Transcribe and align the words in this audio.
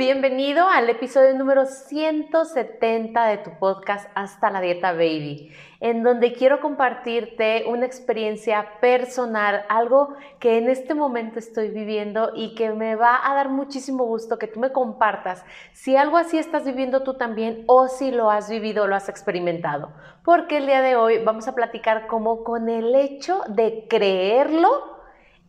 Bienvenido 0.00 0.66
al 0.66 0.88
episodio 0.88 1.36
número 1.36 1.66
170 1.66 3.26
de 3.26 3.36
tu 3.36 3.50
podcast 3.58 4.08
Hasta 4.14 4.50
la 4.50 4.62
Dieta 4.62 4.92
Baby 4.92 5.52
en 5.80 6.02
donde 6.02 6.32
quiero 6.32 6.62
compartirte 6.62 7.64
una 7.66 7.84
experiencia 7.84 8.80
personal, 8.80 9.66
algo 9.68 10.14
que 10.38 10.56
en 10.56 10.70
este 10.70 10.94
momento 10.94 11.38
estoy 11.38 11.68
viviendo 11.68 12.32
y 12.34 12.54
que 12.54 12.70
me 12.70 12.96
va 12.96 13.20
a 13.22 13.34
dar 13.34 13.50
muchísimo 13.50 14.04
gusto 14.04 14.38
que 14.38 14.46
tú 14.46 14.58
me 14.58 14.72
compartas 14.72 15.44
si 15.74 15.96
algo 15.96 16.16
así 16.16 16.38
estás 16.38 16.64
viviendo 16.64 17.02
tú 17.02 17.18
también 17.18 17.64
o 17.66 17.88
si 17.88 18.10
lo 18.10 18.30
has 18.30 18.48
vivido 18.48 18.84
o 18.84 18.86
lo 18.86 18.96
has 18.96 19.10
experimentado. 19.10 19.92
Porque 20.24 20.56
el 20.56 20.66
día 20.66 20.80
de 20.80 20.96
hoy 20.96 21.22
vamos 21.22 21.46
a 21.46 21.54
platicar 21.54 22.06
cómo 22.06 22.42
con 22.42 22.70
el 22.70 22.94
hecho 22.94 23.42
de 23.48 23.86
creerlo 23.86 24.70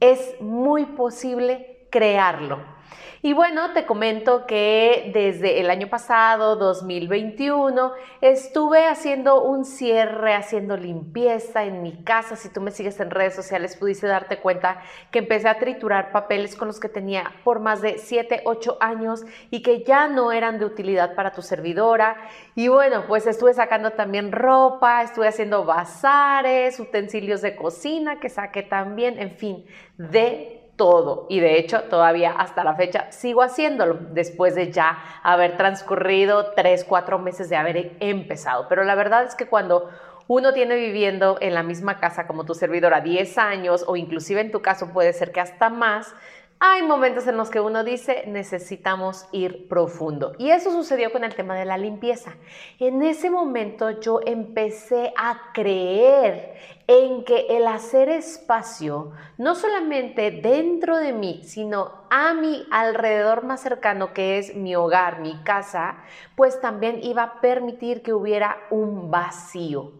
es 0.00 0.34
muy 0.40 0.86
posible 0.86 1.86
crearlo. 1.92 2.79
Y 3.22 3.34
bueno, 3.34 3.74
te 3.74 3.84
comento 3.84 4.46
que 4.46 5.10
desde 5.12 5.60
el 5.60 5.68
año 5.68 5.88
pasado, 5.88 6.56
2021, 6.56 7.92
estuve 8.22 8.86
haciendo 8.86 9.42
un 9.42 9.66
cierre, 9.66 10.34
haciendo 10.34 10.78
limpieza 10.78 11.64
en 11.64 11.82
mi 11.82 12.02
casa. 12.02 12.36
Si 12.36 12.48
tú 12.48 12.62
me 12.62 12.70
sigues 12.70 12.98
en 12.98 13.10
redes 13.10 13.34
sociales, 13.34 13.76
pudiste 13.76 14.06
darte 14.06 14.38
cuenta 14.38 14.80
que 15.10 15.18
empecé 15.18 15.48
a 15.48 15.58
triturar 15.58 16.12
papeles 16.12 16.56
con 16.56 16.68
los 16.68 16.80
que 16.80 16.88
tenía 16.88 17.30
por 17.44 17.60
más 17.60 17.82
de 17.82 17.98
7, 17.98 18.42
8 18.44 18.78
años 18.80 19.22
y 19.50 19.62
que 19.62 19.84
ya 19.84 20.08
no 20.08 20.32
eran 20.32 20.58
de 20.58 20.64
utilidad 20.64 21.14
para 21.14 21.32
tu 21.32 21.42
servidora. 21.42 22.16
Y 22.54 22.68
bueno, 22.68 23.04
pues 23.06 23.26
estuve 23.26 23.52
sacando 23.52 23.90
también 23.90 24.32
ropa, 24.32 25.02
estuve 25.02 25.28
haciendo 25.28 25.64
bazares, 25.64 26.80
utensilios 26.80 27.42
de 27.42 27.54
cocina 27.54 28.18
que 28.18 28.30
saqué 28.30 28.62
también, 28.62 29.18
en 29.18 29.32
fin, 29.36 29.66
de 29.98 30.59
todo. 30.80 31.26
Y 31.28 31.40
de 31.40 31.58
hecho, 31.58 31.82
todavía 31.90 32.32
hasta 32.32 32.64
la 32.64 32.74
fecha 32.74 33.12
sigo 33.12 33.42
haciéndolo, 33.42 33.98
después 34.12 34.54
de 34.54 34.72
ya 34.72 34.96
haber 35.22 35.58
transcurrido 35.58 36.52
tres, 36.56 36.86
cuatro 36.88 37.18
meses 37.18 37.50
de 37.50 37.56
haber 37.56 37.98
empezado. 38.00 38.66
Pero 38.66 38.82
la 38.84 38.94
verdad 38.94 39.24
es 39.24 39.34
que 39.34 39.46
cuando 39.46 39.90
uno 40.26 40.54
tiene 40.54 40.76
viviendo 40.76 41.36
en 41.42 41.52
la 41.52 41.62
misma 41.62 42.00
casa 42.00 42.26
como 42.26 42.46
tu 42.46 42.54
servidora 42.54 43.02
10 43.02 43.36
años 43.36 43.84
o 43.86 43.94
inclusive 43.94 44.40
en 44.40 44.50
tu 44.50 44.62
caso 44.62 44.90
puede 44.90 45.12
ser 45.12 45.32
que 45.32 45.40
hasta 45.40 45.68
más, 45.68 46.14
hay 46.62 46.82
momentos 46.82 47.26
en 47.26 47.38
los 47.38 47.48
que 47.48 47.58
uno 47.58 47.84
dice 47.84 48.24
necesitamos 48.26 49.26
ir 49.32 49.66
profundo. 49.66 50.34
Y 50.38 50.50
eso 50.50 50.70
sucedió 50.70 51.10
con 51.10 51.24
el 51.24 51.34
tema 51.34 51.54
de 51.54 51.64
la 51.64 51.78
limpieza. 51.78 52.34
En 52.78 53.02
ese 53.02 53.30
momento 53.30 53.98
yo 53.98 54.20
empecé 54.26 55.14
a 55.16 55.52
creer 55.54 56.54
en 56.86 57.24
que 57.24 57.46
el 57.48 57.66
hacer 57.66 58.10
espacio, 58.10 59.12
no 59.38 59.54
solamente 59.54 60.30
dentro 60.30 60.98
de 60.98 61.14
mí, 61.14 61.40
sino 61.44 61.92
a 62.10 62.34
mi 62.34 62.66
alrededor 62.70 63.42
más 63.42 63.62
cercano, 63.62 64.12
que 64.12 64.36
es 64.36 64.54
mi 64.54 64.76
hogar, 64.76 65.20
mi 65.20 65.42
casa, 65.42 65.96
pues 66.36 66.60
también 66.60 67.02
iba 67.02 67.22
a 67.22 67.40
permitir 67.40 68.02
que 68.02 68.12
hubiera 68.12 68.58
un 68.70 69.10
vacío. 69.10 69.92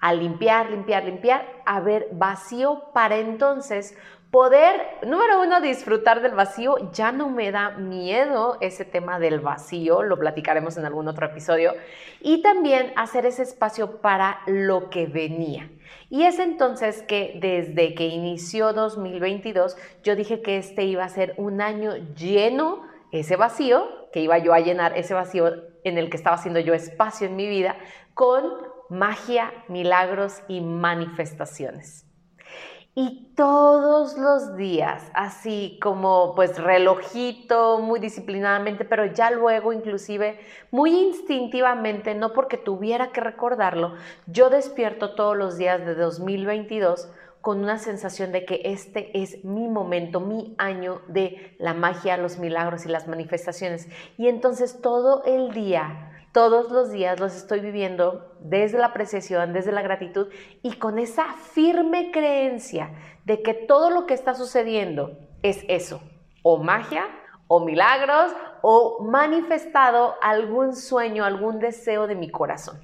Al 0.00 0.20
limpiar, 0.20 0.70
limpiar, 0.70 1.04
limpiar, 1.04 1.46
haber 1.66 2.08
vacío 2.12 2.84
para 2.92 3.16
entonces 3.16 3.96
Poder, 4.30 4.98
número 5.06 5.40
uno, 5.40 5.62
disfrutar 5.62 6.20
del 6.20 6.34
vacío. 6.34 6.74
Ya 6.92 7.12
no 7.12 7.30
me 7.30 7.50
da 7.50 7.70
miedo 7.70 8.58
ese 8.60 8.84
tema 8.84 9.18
del 9.18 9.40
vacío, 9.40 10.02
lo 10.02 10.18
platicaremos 10.18 10.76
en 10.76 10.84
algún 10.84 11.08
otro 11.08 11.24
episodio. 11.24 11.72
Y 12.20 12.42
también 12.42 12.92
hacer 12.96 13.24
ese 13.24 13.42
espacio 13.42 14.02
para 14.02 14.40
lo 14.46 14.90
que 14.90 15.06
venía. 15.06 15.70
Y 16.10 16.24
es 16.24 16.38
entonces 16.40 17.00
que 17.02 17.38
desde 17.40 17.94
que 17.94 18.08
inició 18.08 18.74
2022, 18.74 19.78
yo 20.04 20.14
dije 20.14 20.42
que 20.42 20.58
este 20.58 20.84
iba 20.84 21.04
a 21.04 21.08
ser 21.08 21.32
un 21.38 21.62
año 21.62 21.96
lleno, 22.14 22.82
ese 23.12 23.36
vacío, 23.36 24.10
que 24.12 24.20
iba 24.20 24.36
yo 24.36 24.52
a 24.52 24.60
llenar 24.60 24.96
ese 24.98 25.14
vacío 25.14 25.54
en 25.84 25.96
el 25.96 26.10
que 26.10 26.18
estaba 26.18 26.36
haciendo 26.36 26.60
yo 26.60 26.74
espacio 26.74 27.26
en 27.26 27.36
mi 27.36 27.48
vida, 27.48 27.76
con 28.12 28.44
magia, 28.90 29.54
milagros 29.68 30.42
y 30.48 30.60
manifestaciones. 30.60 32.07
Y 33.00 33.32
todos 33.36 34.18
los 34.18 34.56
días, 34.56 35.08
así 35.14 35.78
como 35.80 36.34
pues 36.34 36.58
relojito, 36.58 37.78
muy 37.78 38.00
disciplinadamente, 38.00 38.84
pero 38.84 39.06
ya 39.06 39.30
luego 39.30 39.72
inclusive 39.72 40.40
muy 40.72 40.90
instintivamente, 40.90 42.16
no 42.16 42.32
porque 42.32 42.56
tuviera 42.56 43.12
que 43.12 43.20
recordarlo, 43.20 43.94
yo 44.26 44.50
despierto 44.50 45.14
todos 45.14 45.36
los 45.36 45.56
días 45.56 45.86
de 45.86 45.94
2022 45.94 47.08
con 47.40 47.60
una 47.60 47.78
sensación 47.78 48.32
de 48.32 48.44
que 48.44 48.62
este 48.64 49.16
es 49.16 49.44
mi 49.44 49.68
momento, 49.68 50.18
mi 50.18 50.56
año 50.58 51.00
de 51.06 51.54
la 51.60 51.74
magia, 51.74 52.16
los 52.16 52.40
milagros 52.40 52.84
y 52.84 52.88
las 52.88 53.06
manifestaciones. 53.06 53.86
Y 54.16 54.26
entonces 54.26 54.80
todo 54.82 55.22
el 55.24 55.52
día 55.52 56.17
todos 56.38 56.70
los 56.70 56.92
días 56.92 57.18
los 57.18 57.34
estoy 57.34 57.58
viviendo 57.58 58.32
desde 58.38 58.78
la 58.78 58.86
apreciación, 58.86 59.52
desde 59.52 59.72
la 59.72 59.82
gratitud 59.82 60.28
y 60.62 60.74
con 60.74 61.00
esa 61.00 61.32
firme 61.32 62.12
creencia 62.12 62.92
de 63.24 63.42
que 63.42 63.54
todo 63.54 63.90
lo 63.90 64.06
que 64.06 64.14
está 64.14 64.34
sucediendo 64.34 65.18
es 65.42 65.64
eso, 65.66 66.00
o 66.44 66.58
magia, 66.58 67.06
o 67.48 67.58
milagros, 67.58 68.30
o 68.62 69.02
manifestado 69.02 70.14
algún 70.22 70.76
sueño, 70.76 71.24
algún 71.24 71.58
deseo 71.58 72.06
de 72.06 72.14
mi 72.14 72.30
corazón. 72.30 72.78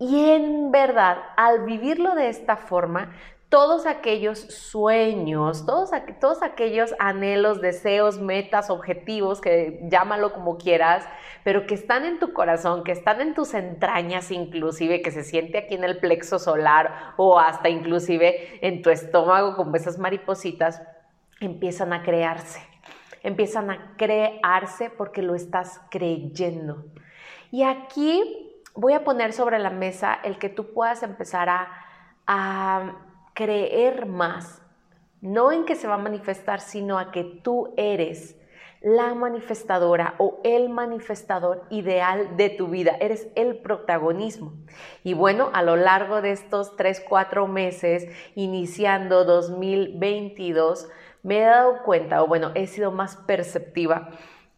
Y 0.00 0.30
en 0.30 0.72
verdad, 0.72 1.18
al 1.36 1.64
vivirlo 1.64 2.16
de 2.16 2.28
esta 2.28 2.56
forma, 2.56 3.12
todos 3.54 3.86
aquellos 3.86 4.40
sueños, 4.40 5.64
todos, 5.64 5.90
todos 6.20 6.42
aquellos 6.42 6.92
anhelos, 6.98 7.60
deseos, 7.60 8.18
metas, 8.18 8.68
objetivos, 8.68 9.40
que 9.40 9.78
llámalo 9.84 10.32
como 10.32 10.58
quieras, 10.58 11.06
pero 11.44 11.64
que 11.64 11.74
están 11.74 12.04
en 12.04 12.18
tu 12.18 12.32
corazón, 12.32 12.82
que 12.82 12.90
están 12.90 13.20
en 13.20 13.32
tus 13.32 13.54
entrañas 13.54 14.32
inclusive, 14.32 15.02
que 15.02 15.12
se 15.12 15.22
siente 15.22 15.56
aquí 15.58 15.76
en 15.76 15.84
el 15.84 15.98
plexo 15.98 16.40
solar 16.40 17.14
o 17.16 17.38
hasta 17.38 17.68
inclusive 17.68 18.58
en 18.60 18.82
tu 18.82 18.90
estómago 18.90 19.54
como 19.54 19.76
esas 19.76 20.00
maripositas, 20.00 20.82
empiezan 21.38 21.92
a 21.92 22.02
crearse. 22.02 22.60
Empiezan 23.22 23.70
a 23.70 23.94
crearse 23.96 24.90
porque 24.90 25.22
lo 25.22 25.36
estás 25.36 25.80
creyendo. 25.92 26.86
Y 27.52 27.62
aquí 27.62 28.52
voy 28.74 28.94
a 28.94 29.04
poner 29.04 29.32
sobre 29.32 29.60
la 29.60 29.70
mesa 29.70 30.18
el 30.24 30.38
que 30.38 30.48
tú 30.48 30.72
puedas 30.74 31.04
empezar 31.04 31.48
a, 31.48 31.68
a 32.26 33.13
creer 33.34 34.06
más, 34.06 34.62
no 35.20 35.52
en 35.52 35.64
que 35.64 35.74
se 35.74 35.88
va 35.88 35.94
a 35.94 35.98
manifestar, 35.98 36.60
sino 36.60 36.98
a 36.98 37.10
que 37.10 37.24
tú 37.24 37.74
eres 37.76 38.36
la 38.80 39.14
manifestadora 39.14 40.14
o 40.18 40.40
el 40.44 40.68
manifestador 40.68 41.62
ideal 41.70 42.36
de 42.36 42.50
tu 42.50 42.68
vida, 42.68 42.96
eres 43.00 43.28
el 43.34 43.56
protagonismo. 43.56 44.52
Y 45.02 45.14
bueno, 45.14 45.50
a 45.54 45.62
lo 45.62 45.76
largo 45.76 46.20
de 46.20 46.32
estos 46.32 46.76
3, 46.76 47.02
4 47.08 47.46
meses, 47.46 48.06
iniciando 48.34 49.24
2022, 49.24 50.90
me 51.22 51.38
he 51.38 51.44
dado 51.46 51.82
cuenta, 51.82 52.22
o 52.22 52.26
bueno, 52.26 52.52
he 52.54 52.66
sido 52.66 52.90
más 52.90 53.16
perceptiva 53.16 54.10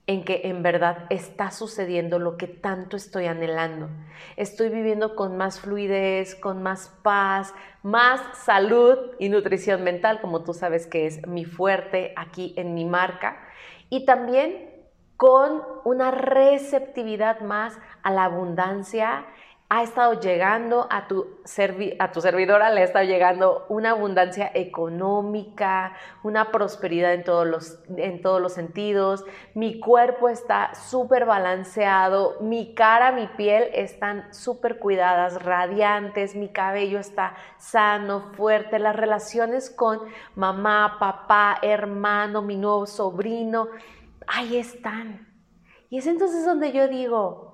en 0.07 0.25
que 0.25 0.43
en 0.45 0.63
verdad 0.63 1.07
está 1.11 1.51
sucediendo 1.51 2.19
lo 2.19 2.37
que 2.37 2.47
tanto 2.47 2.97
estoy 2.97 3.27
anhelando. 3.27 3.89
Estoy 4.37 4.69
viviendo 4.69 5.17
con 5.17 5.37
más 5.37 5.61
fluidez, 5.61 6.37
con 6.37 6.63
más 6.63 6.89
paz, 7.03 7.53
más 7.83 8.21
salud 8.45 8.99
y 9.19 9.29
nutrición 9.29 9.83
mental, 9.83 10.21
como 10.21 10.45
tú 10.45 10.55
sabes 10.55 10.87
que 10.87 11.07
es 11.07 11.27
mi 11.27 11.45
fuerte 11.45 12.13
aquí 12.17 12.55
en 12.57 12.75
mi 12.75 12.85
marca, 12.85 13.37
y 13.91 14.05
también 14.05 14.71
con 15.17 15.63
una 15.85 16.11
receptividad 16.11 17.41
más 17.41 17.79
a 18.03 18.11
la 18.11 18.25
abundancia 18.25 19.25
ha 19.69 19.83
estado 19.83 20.21
llegando 20.21 20.87
a 20.91 21.09
tu, 21.09 21.27
a 21.99 22.13
tu 22.13 22.21
servidora, 22.21 22.71
le 22.71 22.83
ha 22.83 22.85
estado 22.85 23.05
llegando 23.05 23.67
una 23.69 23.91
abundancia 23.91 24.49
económica, 24.55 25.97
una 26.23 26.53
prosperidad 26.53 27.13
en 27.15 27.25
todos 27.25 27.47
los, 27.47 27.81
en 27.97 28.23
todos 28.23 28.41
los 28.41 28.53
sentidos. 28.53 29.25
Mi 29.55 29.81
cuerpo 29.81 30.29
está 30.29 30.73
súper 30.77 31.27
balanceado, 31.27 32.37
mi 32.41 32.75
cara, 32.75 33.11
mi 33.11 33.27
piel 33.27 33.69
están 33.75 34.33
súper 34.33 34.79
cuidadas, 34.79 35.43
radiantes, 35.43 36.37
mi 36.37 36.49
cabello 36.49 37.01
está 37.01 37.35
sano, 37.59 38.21
fuerte. 38.37 38.79
Las 38.79 38.95
relaciones 38.95 39.69
con 39.69 39.99
mamá, 40.37 40.99
papá, 41.01 41.59
hermano, 41.61 42.41
mi 42.41 42.57
nuevo 42.57 42.87
sobrino, 42.87 43.67
ahí 44.29 44.59
están 44.59 45.27
Y 45.91 45.99
es 45.99 46.07
entonces 46.07 46.45
donde 46.45 46.71
yo 46.71 46.87
digo, 46.87 47.46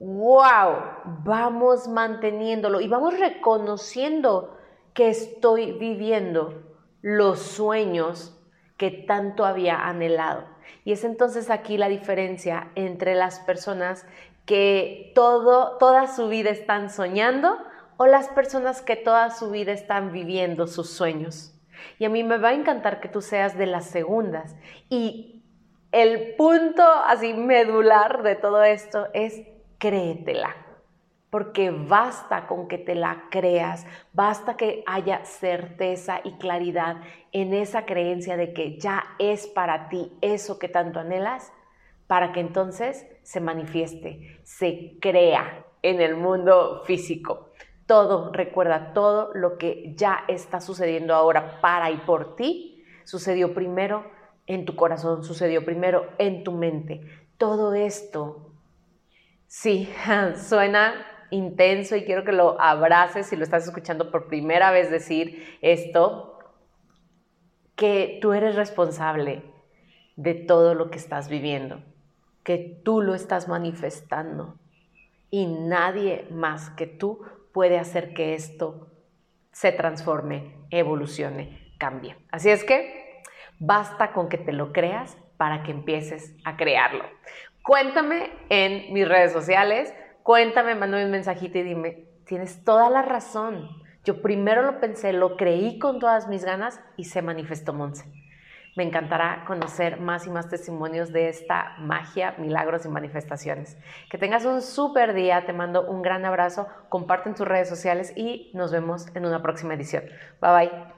wow, 0.00 0.76
vamos 1.24 1.88
manteniéndolo 1.88 2.80
y 2.80 2.88
vamos 2.88 3.18
reconociendo 3.18 4.56
que 4.94 5.08
estoy 5.08 5.72
viviendo 5.72 6.62
los 7.02 7.40
sueños 7.40 8.38
que 8.76 8.90
tanto 8.90 9.44
había 9.44 9.86
anhelado. 9.86 10.44
Y 10.84 10.92
es 10.92 11.04
entonces 11.04 11.50
aquí 11.50 11.76
la 11.76 11.88
diferencia 11.88 12.70
entre 12.74 13.14
las 13.14 13.40
personas 13.40 14.06
que 14.46 15.12
todo, 15.14 15.76
toda 15.78 16.06
su 16.06 16.28
vida 16.28 16.50
están 16.50 16.90
soñando 16.90 17.58
o 17.96 18.06
las 18.06 18.28
personas 18.28 18.80
que 18.80 18.96
toda 18.96 19.30
su 19.30 19.50
vida 19.50 19.72
están 19.72 20.12
viviendo 20.12 20.66
sus 20.66 20.90
sueños. 20.90 21.54
Y 21.98 22.04
a 22.04 22.08
mí 22.08 22.24
me 22.24 22.38
va 22.38 22.50
a 22.50 22.54
encantar 22.54 23.00
que 23.00 23.08
tú 23.08 23.20
seas 23.20 23.58
de 23.58 23.66
las 23.66 23.86
segundas. 23.86 24.56
Y 24.88 25.42
el 25.92 26.34
punto 26.36 26.82
así 26.82 27.34
medular 27.34 28.22
de 28.22 28.36
todo 28.36 28.62
esto 28.62 29.08
es 29.12 29.42
créetela. 29.78 30.54
Porque 31.30 31.70
basta 31.70 32.46
con 32.46 32.68
que 32.68 32.78
te 32.78 32.94
la 32.94 33.24
creas, 33.30 33.86
basta 34.14 34.56
que 34.56 34.82
haya 34.86 35.24
certeza 35.26 36.20
y 36.24 36.32
claridad 36.38 37.02
en 37.32 37.52
esa 37.52 37.84
creencia 37.84 38.38
de 38.38 38.54
que 38.54 38.78
ya 38.78 39.04
es 39.18 39.46
para 39.46 39.90
ti 39.90 40.10
eso 40.22 40.58
que 40.58 40.68
tanto 40.68 41.00
anhelas, 41.00 41.52
para 42.06 42.32
que 42.32 42.40
entonces 42.40 43.06
se 43.22 43.40
manifieste, 43.40 44.40
se 44.42 44.96
crea 45.00 45.66
en 45.82 46.00
el 46.00 46.16
mundo 46.16 46.82
físico. 46.86 47.50
Todo, 47.86 48.32
recuerda, 48.32 48.92
todo 48.94 49.30
lo 49.34 49.58
que 49.58 49.94
ya 49.96 50.24
está 50.28 50.60
sucediendo 50.60 51.14
ahora 51.14 51.60
para 51.60 51.90
y 51.90 51.98
por 51.98 52.36
ti, 52.36 52.84
sucedió 53.04 53.54
primero 53.54 54.04
en 54.46 54.64
tu 54.64 54.76
corazón, 54.76 55.24
sucedió 55.24 55.64
primero 55.64 56.08
en 56.18 56.42
tu 56.42 56.52
mente. 56.52 57.02
Todo 57.36 57.74
esto, 57.74 58.52
sí, 59.48 59.92
suena 60.36 60.94
intenso 61.30 61.96
y 61.96 62.04
quiero 62.04 62.22
que 62.24 62.32
lo 62.32 62.60
abraces 62.60 63.26
si 63.26 63.34
lo 63.36 63.42
estás 63.42 63.66
escuchando 63.66 64.12
por 64.12 64.28
primera 64.28 64.70
vez 64.70 64.90
decir 64.90 65.58
esto, 65.60 66.38
que 67.74 68.18
tú 68.22 68.32
eres 68.32 68.54
responsable 68.54 69.42
de 70.14 70.34
todo 70.34 70.74
lo 70.74 70.90
que 70.90 70.98
estás 70.98 71.28
viviendo 71.28 71.82
que 72.48 72.80
tú 72.82 73.02
lo 73.02 73.14
estás 73.14 73.46
manifestando 73.46 74.58
y 75.28 75.44
nadie 75.44 76.26
más 76.30 76.70
que 76.70 76.86
tú 76.86 77.20
puede 77.52 77.78
hacer 77.78 78.14
que 78.14 78.32
esto 78.32 78.88
se 79.52 79.70
transforme, 79.70 80.54
evolucione, 80.70 81.74
cambie. 81.78 82.16
Así 82.30 82.48
es 82.48 82.64
que 82.64 83.22
basta 83.58 84.14
con 84.14 84.30
que 84.30 84.38
te 84.38 84.52
lo 84.52 84.72
creas 84.72 85.18
para 85.36 85.62
que 85.62 85.72
empieces 85.72 86.34
a 86.42 86.56
crearlo. 86.56 87.04
Cuéntame 87.68 88.30
en 88.48 88.94
mis 88.94 89.06
redes 89.06 89.30
sociales, 89.30 89.92
cuéntame, 90.22 90.74
mándame 90.74 91.04
un 91.04 91.10
mensajito 91.10 91.58
y 91.58 91.62
dime, 91.62 92.08
tienes 92.24 92.64
toda 92.64 92.88
la 92.88 93.02
razón. 93.02 93.68
Yo 94.04 94.22
primero 94.22 94.62
lo 94.62 94.80
pensé, 94.80 95.12
lo 95.12 95.36
creí 95.36 95.78
con 95.78 95.98
todas 95.98 96.28
mis 96.28 96.46
ganas 96.46 96.80
y 96.96 97.04
se 97.04 97.20
manifestó 97.20 97.74
Monse. 97.74 98.10
Me 98.74 98.84
encantará 98.84 99.44
conocer 99.46 100.00
más 100.00 100.26
y 100.26 100.30
más 100.30 100.48
testimonios 100.48 101.12
de 101.12 101.28
esta 101.28 101.74
magia, 101.80 102.36
milagros 102.38 102.86
y 102.86 102.88
manifestaciones. 102.88 103.76
Que 104.10 104.16
tengas 104.16 104.46
un 104.46 104.62
súper 104.62 105.12
día, 105.12 105.44
te 105.44 105.52
mando 105.52 105.86
un 105.90 106.00
gran 106.00 106.24
abrazo, 106.24 106.68
comparte 106.88 107.28
en 107.28 107.34
tus 107.34 107.46
redes 107.46 107.68
sociales 107.68 108.14
y 108.16 108.50
nos 108.54 108.72
vemos 108.72 109.14
en 109.14 109.26
una 109.26 109.42
próxima 109.42 109.74
edición. 109.74 110.04
Bye 110.40 110.52
bye. 110.52 110.97